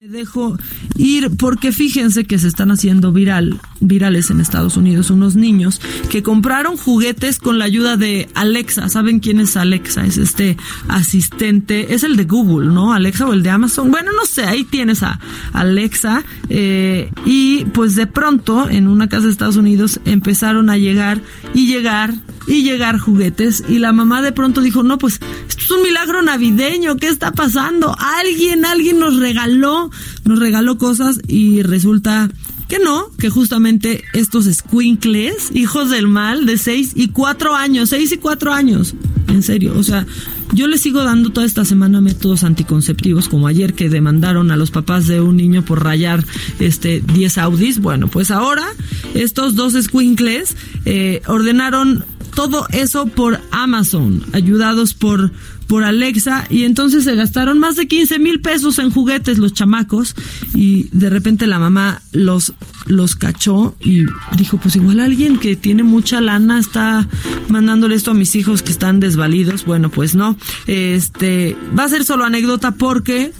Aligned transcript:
Dejo 0.00 0.56
ir 0.96 1.36
porque 1.36 1.72
fíjense 1.72 2.24
que 2.24 2.38
se 2.38 2.46
están 2.46 2.70
haciendo 2.70 3.10
viral, 3.10 3.60
virales 3.80 4.30
en 4.30 4.40
Estados 4.40 4.76
Unidos 4.76 5.10
unos 5.10 5.34
niños 5.34 5.80
que 6.08 6.22
compraron 6.22 6.76
juguetes 6.76 7.40
con 7.40 7.58
la 7.58 7.64
ayuda 7.64 7.96
de 7.96 8.28
Alexa. 8.34 8.88
¿Saben 8.88 9.18
quién 9.18 9.40
es 9.40 9.56
Alexa? 9.56 10.06
Es 10.06 10.16
este 10.16 10.56
asistente, 10.86 11.94
es 11.94 12.04
el 12.04 12.14
de 12.14 12.26
Google, 12.26 12.72
¿no? 12.72 12.92
Alexa 12.92 13.26
o 13.26 13.32
el 13.32 13.42
de 13.42 13.50
Amazon. 13.50 13.90
Bueno, 13.90 14.12
no 14.12 14.24
sé, 14.24 14.44
ahí 14.44 14.62
tienes 14.62 15.02
a 15.02 15.18
Alexa. 15.52 16.22
Eh, 16.48 17.10
y 17.26 17.64
pues 17.64 17.96
de 17.96 18.06
pronto 18.06 18.70
en 18.70 18.86
una 18.86 19.08
casa 19.08 19.26
de 19.26 19.32
Estados 19.32 19.56
Unidos 19.56 19.98
empezaron 20.04 20.70
a 20.70 20.78
llegar 20.78 21.20
y 21.54 21.66
llegar 21.66 22.14
y 22.48 22.62
llegar 22.62 22.98
juguetes 22.98 23.62
y 23.68 23.78
la 23.78 23.92
mamá 23.92 24.22
de 24.22 24.32
pronto 24.32 24.60
dijo, 24.60 24.82
no, 24.82 24.98
pues 24.98 25.20
esto 25.48 25.62
es 25.64 25.70
un 25.70 25.82
milagro 25.82 26.22
navideño, 26.22 26.96
¿qué 26.96 27.08
está 27.08 27.32
pasando? 27.32 27.94
Alguien, 27.98 28.64
alguien 28.64 28.98
nos 28.98 29.16
regaló, 29.16 29.90
nos 30.24 30.38
regaló 30.38 30.78
cosas 30.78 31.20
y 31.28 31.62
resulta 31.62 32.30
que 32.68 32.78
no, 32.78 33.10
que 33.18 33.30
justamente 33.30 34.04
estos 34.12 34.46
squinkles, 34.46 35.50
hijos 35.54 35.90
del 35.90 36.08
mal, 36.08 36.46
de 36.46 36.58
6 36.58 36.92
y 36.94 37.08
4 37.08 37.54
años, 37.54 37.90
6 37.90 38.12
y 38.12 38.16
4 38.18 38.52
años, 38.52 38.94
en 39.28 39.42
serio, 39.42 39.74
o 39.76 39.82
sea, 39.82 40.06
yo 40.52 40.66
les 40.66 40.80
sigo 40.80 41.04
dando 41.04 41.30
toda 41.30 41.46
esta 41.46 41.64
semana 41.64 42.00
métodos 42.00 42.44
anticonceptivos, 42.44 43.28
como 43.28 43.46
ayer 43.46 43.74
que 43.74 43.88
demandaron 43.88 44.50
a 44.50 44.56
los 44.56 44.70
papás 44.70 45.06
de 45.06 45.20
un 45.20 45.36
niño 45.36 45.64
por 45.64 45.84
rayar 45.84 46.24
este 46.58 47.00
10 47.00 47.38
Audis. 47.38 47.80
Bueno, 47.80 48.08
pues 48.08 48.30
ahora 48.30 48.66
estos 49.14 49.54
dos 49.54 49.74
squinkles 49.74 50.56
eh, 50.86 51.20
ordenaron 51.26 52.04
todo 52.38 52.68
eso 52.70 53.06
por 53.06 53.40
Amazon, 53.50 54.22
ayudados 54.32 54.94
por, 54.94 55.32
por 55.66 55.82
Alexa, 55.82 56.46
y 56.48 56.62
entonces 56.62 57.02
se 57.02 57.16
gastaron 57.16 57.58
más 57.58 57.74
de 57.74 57.88
15 57.88 58.20
mil 58.20 58.40
pesos 58.40 58.78
en 58.78 58.92
juguetes 58.92 59.38
los 59.38 59.54
chamacos, 59.54 60.14
y 60.54 60.84
de 60.92 61.10
repente 61.10 61.48
la 61.48 61.58
mamá 61.58 62.00
los, 62.12 62.52
los 62.86 63.16
cachó 63.16 63.74
y 63.80 64.06
dijo, 64.36 64.56
pues 64.58 64.76
igual 64.76 65.00
alguien 65.00 65.40
que 65.40 65.56
tiene 65.56 65.82
mucha 65.82 66.20
lana 66.20 66.60
está 66.60 67.08
mandándole 67.48 67.96
esto 67.96 68.12
a 68.12 68.14
mis 68.14 68.36
hijos 68.36 68.62
que 68.62 68.70
están 68.70 69.00
desvalidos. 69.00 69.64
Bueno, 69.64 69.90
pues 69.90 70.14
no, 70.14 70.36
este, 70.68 71.56
va 71.76 71.84
a 71.84 71.88
ser 71.88 72.04
solo 72.04 72.24
anécdota 72.24 72.70
porque 72.70 73.32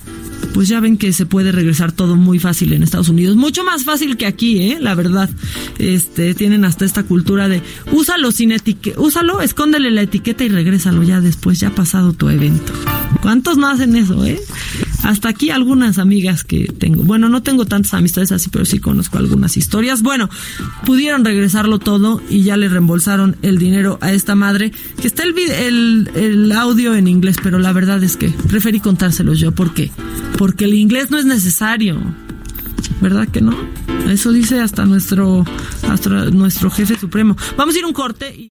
pues 0.54 0.68
ya 0.68 0.80
ven 0.80 0.96
que 0.96 1.12
se 1.12 1.26
puede 1.26 1.52
regresar 1.52 1.92
todo 1.92 2.16
muy 2.16 2.38
fácil 2.38 2.72
en 2.72 2.82
Estados 2.82 3.08
Unidos, 3.08 3.36
mucho 3.36 3.64
más 3.64 3.84
fácil 3.84 4.16
que 4.16 4.26
aquí, 4.26 4.72
eh, 4.72 4.78
la 4.80 4.94
verdad. 4.94 5.30
Este, 5.78 6.34
tienen 6.34 6.64
hasta 6.64 6.84
esta 6.84 7.02
cultura 7.02 7.48
de 7.48 7.62
úsalo 7.92 8.32
sin 8.32 8.52
etiqueta, 8.52 9.00
úsalo, 9.00 9.40
escóndele 9.40 9.90
la 9.90 10.02
etiqueta 10.02 10.44
y 10.44 10.48
regrésalo 10.48 11.02
ya 11.02 11.20
después, 11.20 11.60
ya 11.60 11.68
ha 11.68 11.74
pasado 11.74 12.12
tu 12.12 12.28
evento. 12.28 12.72
¿Cuántos 13.22 13.58
no 13.58 13.68
hacen 13.68 13.96
eso, 13.96 14.24
eh? 14.24 14.40
Hasta 15.04 15.28
aquí 15.28 15.50
algunas 15.50 15.98
amigas 15.98 16.44
que 16.44 16.64
tengo. 16.66 17.02
Bueno, 17.04 17.28
no 17.28 17.42
tengo 17.42 17.66
tantas 17.66 17.94
amistades 17.94 18.32
así, 18.32 18.50
pero 18.50 18.64
sí 18.64 18.78
conozco 18.78 19.18
algunas 19.18 19.56
historias. 19.56 20.02
Bueno, 20.02 20.28
pudieron 20.84 21.24
regresarlo 21.24 21.78
todo 21.78 22.20
y 22.28 22.42
ya 22.42 22.56
le 22.56 22.68
reembolsaron 22.68 23.36
el 23.42 23.58
dinero 23.58 23.98
a 24.00 24.12
esta 24.12 24.34
madre, 24.34 24.72
que 25.00 25.06
está 25.06 25.22
el, 25.22 25.38
el, 25.38 26.10
el 26.14 26.52
audio 26.52 26.94
en 26.94 27.08
inglés, 27.08 27.36
pero 27.42 27.58
la 27.58 27.72
verdad 27.72 28.02
es 28.02 28.16
que 28.16 28.28
preferí 28.48 28.80
contárselos 28.80 29.38
yo. 29.38 29.52
¿Por 29.52 29.72
qué? 29.72 29.90
Porque 30.36 30.64
el 30.64 30.74
inglés 30.74 31.10
no 31.10 31.18
es 31.18 31.24
necesario. 31.24 31.98
¿Verdad 33.00 33.28
que 33.28 33.40
no? 33.40 33.56
Eso 34.08 34.32
dice 34.32 34.60
hasta 34.60 34.84
nuestro, 34.84 35.44
nuestro 36.32 36.70
jefe 36.70 36.98
supremo. 36.98 37.36
Vamos 37.56 37.74
a 37.74 37.78
ir 37.78 37.84
un 37.84 37.92
corte. 37.92 38.34
Y... 38.34 38.50